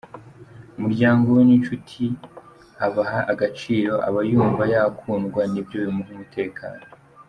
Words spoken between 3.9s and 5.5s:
aba yumva yakundwa,